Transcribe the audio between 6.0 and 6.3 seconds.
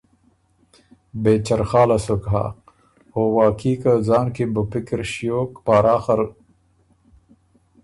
ر